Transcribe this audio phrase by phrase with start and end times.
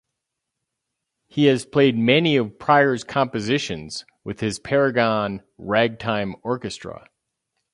[1.27, 7.07] He has played many of Pryor's compositions with his Paragon Ragtime Orchestra.